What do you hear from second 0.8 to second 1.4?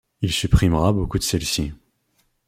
beaucoup de